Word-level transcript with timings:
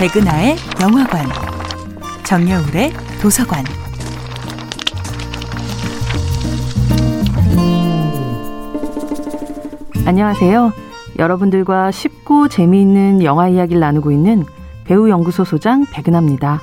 백은하의 0.00 0.56
영화관, 0.80 1.26
정여울의 2.24 2.90
도서관. 3.20 3.62
안녕하세요. 10.06 10.72
여러분들과 11.18 11.90
쉽고 11.90 12.48
재미있는 12.48 13.22
영화 13.24 13.48
이야기를 13.48 13.78
나누고 13.78 14.10
있는 14.10 14.46
배우 14.84 15.10
연구소 15.10 15.44
소장 15.44 15.84
백은하입니다. 15.92 16.60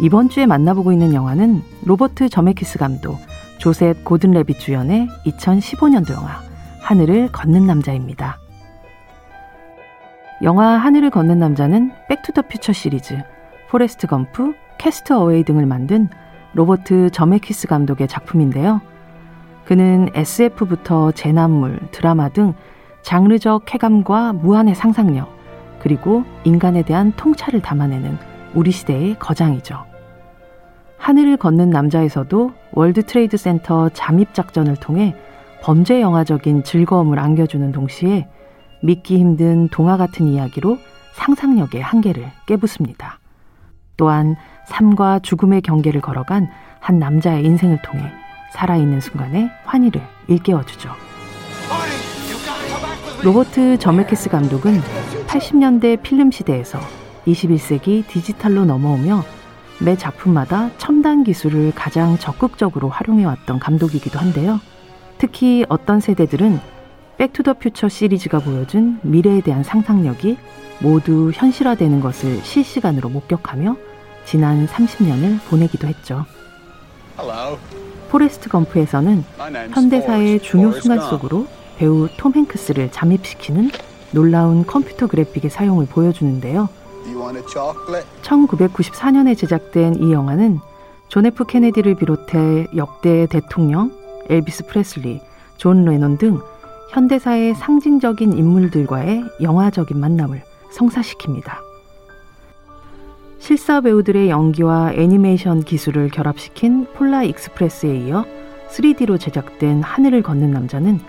이번 0.00 0.28
주에 0.28 0.46
만나보고 0.46 0.90
있는 0.90 1.14
영화는 1.14 1.62
로버트 1.84 2.28
저메키스 2.28 2.80
감독, 2.80 3.20
조셉 3.58 4.04
고든 4.04 4.32
레빗 4.32 4.58
주연의 4.58 5.06
2015년도 5.26 6.10
영화 6.10 6.42
하늘을 6.80 7.28
걷는 7.30 7.68
남자입니다. 7.68 8.40
영화 10.42 10.76
하늘을 10.76 11.10
걷는 11.10 11.38
남자는 11.38 11.90
백투더퓨처 12.08 12.72
시리즈, 12.72 13.20
포레스트 13.68 14.06
검프, 14.06 14.54
캐스트 14.78 15.12
어웨이 15.12 15.42
등을 15.42 15.66
만든 15.66 16.08
로버트 16.54 17.10
저메키스 17.10 17.66
감독의 17.66 18.06
작품인데요. 18.06 18.80
그는 19.64 20.08
SF부터 20.14 21.10
재난물, 21.12 21.80
드라마 21.90 22.28
등 22.28 22.54
장르적 23.02 23.64
쾌감과 23.66 24.32
무한의 24.34 24.76
상상력, 24.76 25.28
그리고 25.80 26.24
인간에 26.44 26.82
대한 26.82 27.12
통찰을 27.16 27.60
담아내는 27.60 28.16
우리 28.54 28.70
시대의 28.70 29.18
거장이죠. 29.18 29.84
하늘을 30.98 31.36
걷는 31.36 31.70
남자에서도 31.70 32.52
월드 32.72 33.04
트레이드 33.04 33.36
센터 33.36 33.88
잠입 33.88 34.34
작전을 34.34 34.76
통해 34.76 35.14
범죄 35.62 36.00
영화적인 36.00 36.62
즐거움을 36.62 37.18
안겨주는 37.18 37.72
동시에 37.72 38.28
믿기 38.82 39.18
힘든 39.18 39.68
동화 39.68 39.96
같은 39.96 40.28
이야기로 40.28 40.78
상상력의 41.14 41.82
한계를 41.82 42.30
깨부숩니다. 42.46 43.18
또한 43.96 44.36
삶과 44.66 45.20
죽음의 45.20 45.62
경계를 45.62 46.00
걸어간 46.00 46.48
한 46.80 46.98
남자의 46.98 47.44
인생을 47.44 47.82
통해 47.82 48.02
살아있는 48.52 49.00
순간의 49.00 49.50
환희를 49.64 50.00
일깨워주죠. 50.28 50.90
로버트 53.24 53.78
저메키스 53.78 54.30
감독은 54.30 54.80
80년대 55.26 56.02
필름 56.02 56.30
시대에서 56.30 56.78
21세기 57.26 58.06
디지털로 58.06 58.64
넘어오며 58.64 59.24
매 59.80 59.96
작품마다 59.96 60.70
첨단 60.78 61.24
기술을 61.24 61.72
가장 61.74 62.16
적극적으로 62.18 62.88
활용해왔던 62.88 63.58
감독이기도 63.58 64.18
한데요. 64.18 64.60
특히 65.18 65.64
어떤 65.68 66.00
세대들은 66.00 66.60
백투더퓨처 67.18 67.88
시리즈가 67.88 68.38
보여준 68.38 69.00
미래에 69.02 69.40
대한 69.40 69.64
상상력이 69.64 70.38
모두 70.80 71.32
현실화되는 71.34 72.00
것을 72.00 72.42
실시간으로 72.44 73.08
목격하며 73.08 73.76
지난 74.24 74.66
30년을 74.66 75.40
보내기도 75.48 75.88
했죠. 75.88 76.24
포레스트 78.08 78.48
검프에서는 78.48 79.24
현대사의 79.72 80.40
중요 80.40 80.72
순간 80.72 81.00
속으로 81.00 81.46
배우 81.76 82.08
톰 82.16 82.32
행크스를 82.34 82.92
잠입시키는 82.92 83.70
놀라운 84.12 84.64
컴퓨터 84.64 85.06
그래픽의 85.08 85.50
사용을 85.50 85.86
보여주는데요. 85.86 86.68
1994년에 88.22 89.36
제작된 89.36 90.02
이 90.02 90.12
영화는 90.12 90.60
존 91.08 91.26
F 91.26 91.44
케네디를 91.46 91.96
비롯해 91.96 92.68
역대 92.76 93.26
대통령, 93.26 93.90
엘비스 94.28 94.66
프레슬리, 94.66 95.20
존 95.56 95.84
레논 95.84 96.18
등 96.18 96.40
현대사의 96.90 97.54
상징적인 97.54 98.32
인물들과의 98.32 99.24
영화적인 99.42 99.98
만남을 99.98 100.42
성사시킵니다. 100.72 101.58
실사 103.38 103.80
배우들의 103.80 104.30
연기와 104.30 104.92
애니메이션 104.92 105.62
기술을 105.62 106.08
결합시킨 106.08 106.86
폴라 106.94 107.22
익스프레스에 107.22 107.96
이어 108.06 108.24
3D로 108.70 109.18
제작된 109.18 109.82
하늘을 109.82 110.22
걷는 110.22 110.50
남자는 110.50 111.00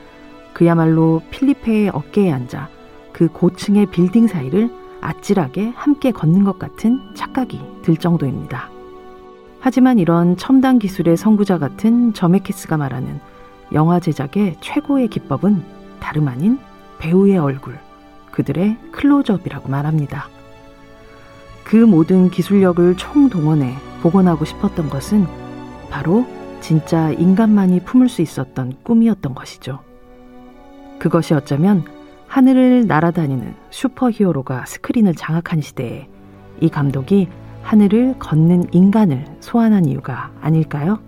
그야말로 0.53 1.21
필리페의 1.31 1.89
어깨에 1.89 2.31
앉아 2.31 2.69
그 3.11 3.27
고층의 3.27 3.87
빌딩 3.87 4.27
사이를 4.27 4.69
아찔하게 5.01 5.73
함께 5.75 6.11
걷는 6.11 6.43
것 6.43 6.59
같은 6.59 6.99
착각이 7.15 7.59
들 7.81 7.97
정도입니다. 7.97 8.69
하지만 9.59 9.99
이런 9.99 10.37
첨단 10.37 10.79
기술의 10.79 11.17
선구자 11.17 11.57
같은 11.57 12.13
저메키스가 12.13 12.77
말하는 12.77 13.19
영화 13.73 13.99
제작의 13.99 14.57
최고의 14.61 15.07
기법은 15.09 15.63
다름 15.99 16.27
아닌 16.27 16.59
배우의 16.99 17.37
얼굴, 17.37 17.77
그들의 18.31 18.77
클로즈업이라고 18.91 19.69
말합니다. 19.69 20.27
그 21.63 21.75
모든 21.75 22.29
기술력을 22.29 22.97
총동원해 22.97 23.75
복원하고 24.01 24.45
싶었던 24.45 24.89
것은 24.89 25.27
바로 25.89 26.25
진짜 26.61 27.11
인간만이 27.11 27.81
품을 27.81 28.09
수 28.09 28.21
있었던 28.21 28.73
꿈이었던 28.83 29.35
것이죠. 29.35 29.79
그것이 30.99 31.33
어쩌면 31.33 31.83
하늘을 32.27 32.85
날아다니는 32.87 33.55
슈퍼 33.69 34.11
히어로가 34.11 34.65
스크린을 34.65 35.15
장악한 35.15 35.61
시대에 35.61 36.07
이 36.59 36.69
감독이 36.69 37.27
하늘을 37.63 38.19
걷는 38.19 38.73
인간을 38.73 39.25
소환한 39.39 39.85
이유가 39.85 40.31
아닐까요? 40.41 40.99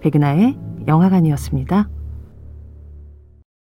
백은하의 0.00 0.56
영화관이었습니다. 0.86 1.88